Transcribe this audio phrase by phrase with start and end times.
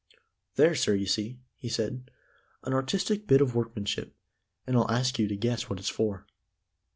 [0.55, 2.09] "There, sir, you see," he said,
[2.63, 4.15] "an artistic bit of workmanship,
[4.65, 6.25] and I'll ask you to guess what it's for."